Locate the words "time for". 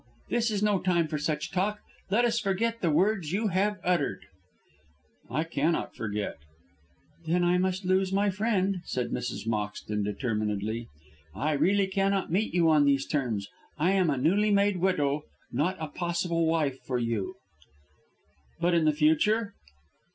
0.81-1.19